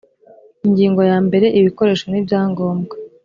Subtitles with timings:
[0.65, 2.93] ingingo yambere ibikoresho n ibyangombwa